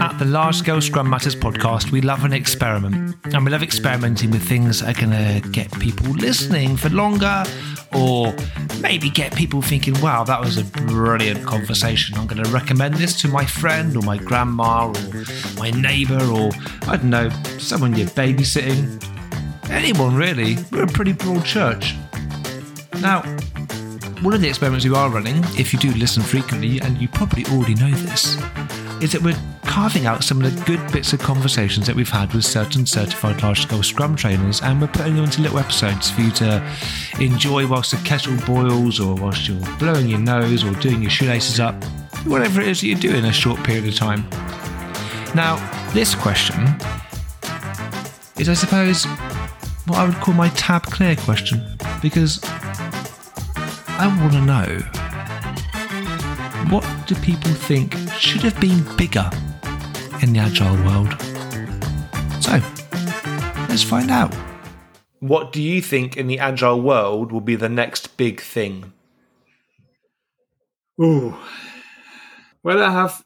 At 0.00 0.18
the 0.18 0.24
Large 0.24 0.56
Scale 0.56 0.80
Scrum 0.80 1.10
Matters 1.10 1.36
podcast, 1.36 1.90
we 1.90 2.00
love 2.00 2.24
an 2.24 2.32
experiment. 2.32 3.14
And 3.26 3.44
we 3.44 3.50
love 3.50 3.62
experimenting 3.62 4.30
with 4.30 4.42
things 4.42 4.80
that 4.80 4.96
are 4.96 5.06
going 5.06 5.10
to 5.42 5.46
get 5.50 5.70
people 5.78 6.10
listening 6.12 6.78
for 6.78 6.88
longer 6.88 7.44
or 7.94 8.34
maybe 8.80 9.10
get 9.10 9.34
people 9.34 9.60
thinking, 9.60 10.00
wow, 10.00 10.24
that 10.24 10.40
was 10.40 10.56
a 10.56 10.64
brilliant 10.64 11.44
conversation. 11.44 12.16
I'm 12.16 12.26
going 12.26 12.42
to 12.42 12.50
recommend 12.50 12.94
this 12.94 13.20
to 13.20 13.28
my 13.28 13.44
friend 13.44 13.94
or 13.96 14.02
my 14.02 14.16
grandma 14.16 14.86
or 14.86 14.94
my 15.58 15.70
neighbour 15.72 16.24
or, 16.24 16.52
I 16.88 16.96
don't 16.96 17.10
know, 17.10 17.28
someone 17.58 17.94
you're 17.94 18.08
babysitting. 18.08 18.98
Anyone 19.68 20.16
really. 20.16 20.56
We're 20.70 20.84
a 20.84 20.86
pretty 20.86 21.12
broad 21.12 21.44
church. 21.44 21.94
Now, 23.02 23.22
one 24.22 24.34
of 24.34 24.40
the 24.40 24.48
experiments 24.48 24.86
we 24.86 24.94
are 24.94 25.10
running, 25.10 25.42
if 25.58 25.72
you 25.72 25.78
do 25.80 25.90
listen 25.94 26.22
frequently, 26.22 26.80
and 26.80 26.96
you 26.98 27.08
probably 27.08 27.44
already 27.46 27.74
know 27.74 27.90
this, 27.90 28.36
is 29.02 29.10
that 29.10 29.20
we're 29.20 29.36
carving 29.64 30.06
out 30.06 30.22
some 30.22 30.40
of 30.40 30.54
the 30.54 30.64
good 30.64 30.92
bits 30.92 31.12
of 31.12 31.18
conversations 31.18 31.88
that 31.88 31.96
we've 31.96 32.08
had 32.08 32.32
with 32.32 32.44
certain 32.44 32.86
certified 32.86 33.42
large 33.42 33.62
scale 33.62 33.82
Scrum 33.82 34.14
trainers, 34.14 34.62
and 34.62 34.80
we're 34.80 34.86
putting 34.86 35.16
them 35.16 35.24
into 35.24 35.42
little 35.42 35.58
episodes 35.58 36.08
for 36.08 36.20
you 36.20 36.30
to 36.30 36.64
enjoy 37.18 37.66
whilst 37.66 37.90
the 37.90 37.96
kettle 38.08 38.36
boils, 38.46 39.00
or 39.00 39.16
whilst 39.16 39.48
you're 39.48 39.76
blowing 39.78 40.08
your 40.08 40.20
nose, 40.20 40.62
or 40.62 40.72
doing 40.74 41.02
your 41.02 41.10
shoelaces 41.10 41.58
up, 41.58 41.82
whatever 42.24 42.60
it 42.60 42.68
is 42.68 42.80
that 42.80 42.86
you 42.86 42.94
do 42.94 43.12
in 43.12 43.24
a 43.24 43.32
short 43.32 43.60
period 43.64 43.88
of 43.88 43.96
time. 43.96 44.28
Now, 45.34 45.56
this 45.92 46.14
question 46.14 46.60
is, 48.38 48.48
I 48.48 48.54
suppose, 48.54 49.04
what 49.86 49.98
I 49.98 50.04
would 50.04 50.14
call 50.16 50.34
my 50.34 50.48
tab 50.50 50.84
clear 50.84 51.16
question, 51.16 51.76
because 52.00 52.40
I 54.02 54.08
want 54.08 54.32
to 54.32 54.40
know 54.40 54.66
what 56.74 56.84
do 57.06 57.14
people 57.14 57.52
think 57.52 57.96
should 58.18 58.40
have 58.42 58.60
been 58.60 58.84
bigger 58.96 59.30
in 60.20 60.32
the 60.32 60.40
agile 60.40 60.74
world? 60.84 61.12
So, 62.42 62.58
let's 63.68 63.84
find 63.84 64.10
out. 64.10 64.34
What 65.20 65.52
do 65.52 65.62
you 65.62 65.80
think 65.80 66.16
in 66.16 66.26
the 66.26 66.40
agile 66.40 66.80
world 66.80 67.30
will 67.30 67.40
be 67.40 67.54
the 67.54 67.68
next 67.68 68.16
big 68.16 68.40
thing? 68.40 68.92
Ooh. 71.00 71.36
Well, 72.64 72.82
I 72.82 72.90
have 72.90 73.24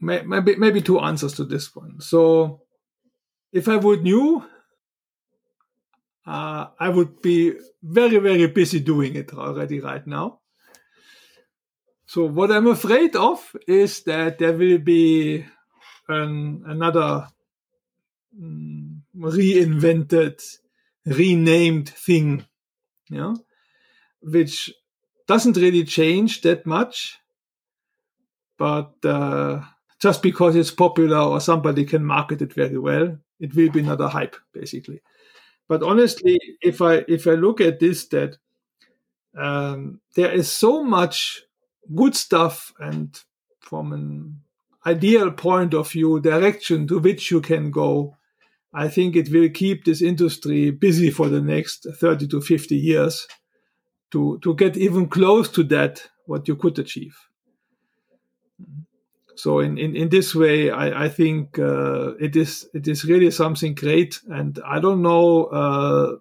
maybe 0.00 0.54
maybe 0.54 0.80
two 0.80 1.00
answers 1.00 1.32
to 1.32 1.44
this 1.44 1.74
one. 1.74 2.00
So, 2.00 2.62
if 3.52 3.66
I 3.66 3.74
would 3.74 4.04
knew, 4.04 4.44
uh, 6.26 6.66
I 6.78 6.88
would 6.88 7.22
be 7.22 7.54
very 7.82 8.18
very 8.18 8.46
busy 8.48 8.80
doing 8.80 9.14
it 9.16 9.32
already 9.32 9.80
right 9.80 10.06
now. 10.06 10.40
So 12.06 12.24
what 12.24 12.50
I'm 12.50 12.66
afraid 12.66 13.14
of 13.14 13.54
is 13.68 14.02
that 14.02 14.38
there 14.38 14.52
will 14.52 14.78
be 14.78 15.46
an, 16.08 16.64
another 16.66 17.28
um, 18.36 19.02
reinvented, 19.16 20.42
renamed 21.06 21.88
thing, 21.90 22.46
yeah, 23.08 23.34
which 24.22 24.72
doesn't 25.28 25.56
really 25.56 25.84
change 25.84 26.40
that 26.40 26.66
much, 26.66 27.20
but 28.58 28.92
uh, 29.04 29.62
just 30.00 30.20
because 30.20 30.56
it's 30.56 30.72
popular 30.72 31.18
or 31.18 31.40
somebody 31.40 31.84
can 31.84 32.04
market 32.04 32.42
it 32.42 32.52
very 32.52 32.78
well, 32.78 33.18
it 33.38 33.54
will 33.54 33.70
be 33.70 33.80
another 33.80 34.08
hype, 34.08 34.34
basically. 34.52 35.00
But 35.70 35.84
honestly, 35.84 36.36
if 36.60 36.82
I 36.82 37.04
if 37.06 37.28
I 37.28 37.34
look 37.34 37.60
at 37.60 37.78
this, 37.78 38.08
that 38.08 38.38
um, 39.38 40.00
there 40.16 40.32
is 40.32 40.50
so 40.50 40.82
much 40.82 41.42
good 41.94 42.16
stuff 42.16 42.72
and 42.80 43.16
from 43.60 43.92
an 43.92 44.40
ideal 44.84 45.30
point 45.30 45.72
of 45.72 45.88
view, 45.92 46.18
direction 46.18 46.88
to 46.88 46.98
which 46.98 47.30
you 47.30 47.40
can 47.40 47.70
go, 47.70 48.16
I 48.74 48.88
think 48.88 49.14
it 49.14 49.30
will 49.30 49.48
keep 49.48 49.84
this 49.84 50.02
industry 50.02 50.72
busy 50.72 51.08
for 51.08 51.28
the 51.28 51.40
next 51.40 51.86
30 52.00 52.26
to 52.26 52.40
50 52.40 52.74
years 52.74 53.28
to, 54.10 54.40
to 54.42 54.56
get 54.56 54.76
even 54.76 55.08
close 55.08 55.48
to 55.50 55.62
that, 55.62 56.02
what 56.26 56.48
you 56.48 56.56
could 56.56 56.80
achieve. 56.80 57.16
So 59.42 59.60
in, 59.60 59.78
in, 59.78 59.96
in 59.96 60.08
this 60.08 60.34
way, 60.34 60.70
I, 60.70 61.04
I 61.04 61.08
think 61.08 61.58
uh, 61.58 62.14
it 62.20 62.36
is 62.36 62.68
it 62.74 62.86
is 62.86 63.04
really 63.04 63.30
something 63.30 63.74
great, 63.74 64.20
and 64.28 64.58
I 64.66 64.80
don't 64.80 65.02
know 65.02 65.44
uh, 65.44 66.16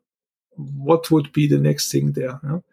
what 0.56 1.12
would 1.12 1.32
be 1.34 1.48
the 1.48 1.60
next 1.60 1.92
thing 1.92 2.14
there. 2.14 2.40
Know? 2.44 2.64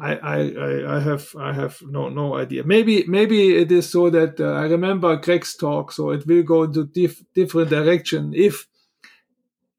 I, 0.00 0.16
I, 0.16 0.96
I 0.96 1.00
have 1.00 1.34
I 1.38 1.52
have 1.52 1.80
no 1.82 2.08
no 2.08 2.36
idea. 2.36 2.64
Maybe 2.64 3.04
maybe 3.06 3.56
it 3.56 3.72
is 3.72 3.88
so 3.88 4.10
that 4.10 4.40
uh, 4.40 4.52
I 4.52 4.66
remember 4.66 5.16
Greg's 5.16 5.56
talk, 5.56 5.92
so 5.92 6.10
it 6.10 6.26
will 6.26 6.42
go 6.42 6.64
into 6.64 6.84
diff, 6.84 7.22
different 7.34 7.70
direction. 7.70 8.32
If 8.34 8.66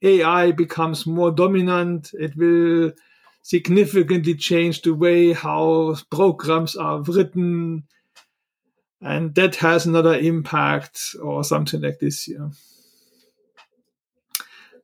AI 0.01 0.51
becomes 0.51 1.05
more 1.05 1.31
dominant, 1.31 2.11
it 2.13 2.35
will 2.35 2.93
significantly 3.43 4.35
change 4.35 4.81
the 4.81 4.93
way 4.93 5.33
how 5.33 5.95
programs 6.09 6.75
are 6.75 7.01
written, 7.01 7.83
and 9.01 9.35
that 9.35 9.55
has 9.57 9.85
another 9.85 10.15
impact 10.15 11.15
or 11.21 11.43
something 11.43 11.81
like 11.81 11.99
this. 11.99 12.27
Yeah. 12.27 12.49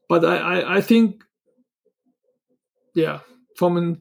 But 0.10 0.26
I, 0.26 0.38
I, 0.38 0.76
I 0.78 0.82
think, 0.82 1.24
yeah, 2.94 3.20
from 3.56 3.78
a 3.78 3.98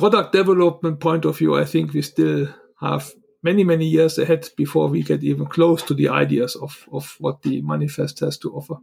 product 0.00 0.32
development 0.32 1.00
point 1.00 1.24
of 1.24 1.38
view, 1.38 1.56
I 1.56 1.64
think 1.64 1.92
we 1.92 2.02
still 2.02 2.48
have 2.80 3.10
many, 3.42 3.64
many 3.64 3.86
years 3.86 4.18
ahead 4.18 4.48
before 4.56 4.88
we 4.88 5.02
get 5.02 5.22
even 5.24 5.46
close 5.46 5.82
to 5.84 5.94
the 5.94 6.08
ideas 6.08 6.56
of, 6.56 6.86
of 6.92 7.16
what 7.18 7.42
the 7.42 7.62
manifest 7.62 8.20
has 8.20 8.38
to 8.38 8.52
offer. 8.54 8.76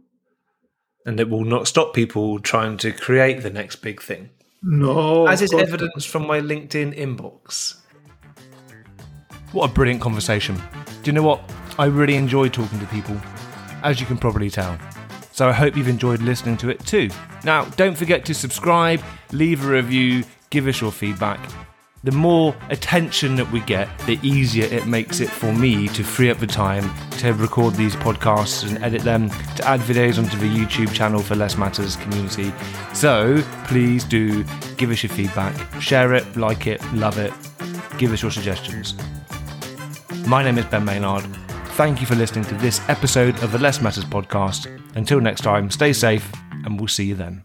And 1.06 1.20
it 1.20 1.28
will 1.28 1.44
not 1.44 1.68
stop 1.68 1.94
people 1.94 2.40
trying 2.40 2.78
to 2.78 2.92
create 2.92 3.42
the 3.42 3.50
next 3.50 3.76
big 3.76 4.02
thing. 4.02 4.30
No. 4.62 5.26
As 5.26 5.42
is 5.42 5.52
evidence 5.52 6.06
from 6.06 6.26
my 6.26 6.40
LinkedIn 6.40 6.98
inbox. 6.98 7.76
What 9.54 9.70
a 9.70 9.72
brilliant 9.72 10.00
conversation. 10.00 10.56
Do 10.56 10.62
you 11.04 11.12
know 11.12 11.22
what? 11.22 11.40
I 11.78 11.84
really 11.84 12.16
enjoy 12.16 12.48
talking 12.48 12.80
to 12.80 12.86
people, 12.86 13.16
as 13.84 14.00
you 14.00 14.06
can 14.06 14.18
probably 14.18 14.50
tell. 14.50 14.76
So 15.30 15.48
I 15.48 15.52
hope 15.52 15.76
you've 15.76 15.86
enjoyed 15.86 16.20
listening 16.22 16.56
to 16.56 16.70
it 16.70 16.84
too. 16.84 17.08
Now, 17.44 17.64
don't 17.76 17.96
forget 17.96 18.24
to 18.24 18.34
subscribe, 18.34 19.00
leave 19.30 19.64
a 19.64 19.68
review, 19.68 20.24
give 20.50 20.66
us 20.66 20.80
your 20.80 20.90
feedback. 20.90 21.38
The 22.02 22.10
more 22.10 22.52
attention 22.70 23.36
that 23.36 23.48
we 23.52 23.60
get, 23.60 23.88
the 24.06 24.18
easier 24.24 24.64
it 24.64 24.88
makes 24.88 25.20
it 25.20 25.30
for 25.30 25.52
me 25.52 25.86
to 25.86 26.02
free 26.02 26.30
up 26.30 26.38
the 26.38 26.48
time 26.48 26.90
to 27.18 27.32
record 27.32 27.74
these 27.74 27.94
podcasts 27.94 28.68
and 28.68 28.82
edit 28.82 29.02
them, 29.02 29.30
to 29.30 29.68
add 29.68 29.78
videos 29.82 30.18
onto 30.18 30.36
the 30.36 30.48
YouTube 30.48 30.92
channel 30.92 31.20
for 31.20 31.36
LeSS 31.36 31.56
Matters 31.58 31.94
community. 31.94 32.52
So 32.92 33.40
please 33.68 34.02
do 34.02 34.42
give 34.78 34.90
us 34.90 35.04
your 35.04 35.12
feedback, 35.12 35.80
share 35.80 36.12
it, 36.12 36.36
like 36.36 36.66
it, 36.66 36.82
love 36.92 37.18
it, 37.18 37.32
give 37.98 38.12
us 38.12 38.20
your 38.20 38.32
suggestions. 38.32 38.94
My 40.26 40.42
name 40.42 40.56
is 40.56 40.64
Ben 40.64 40.86
Maynard. 40.86 41.22
Thank 41.76 42.00
you 42.00 42.06
for 42.06 42.14
listening 42.14 42.46
to 42.46 42.54
this 42.54 42.80
episode 42.88 43.42
of 43.42 43.52
the 43.52 43.58
LeSS 43.58 43.82
Matters 43.82 44.04
podcast. 44.06 44.66
Until 44.96 45.20
next 45.20 45.42
time, 45.42 45.70
stay 45.70 45.92
safe 45.92 46.32
and 46.64 46.78
we'll 46.78 46.88
see 46.88 47.04
you 47.04 47.14
then. 47.14 47.44